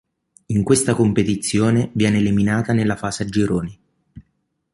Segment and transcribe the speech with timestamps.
[0.47, 3.79] In questa competizione viene eliminata nella fase a gironi.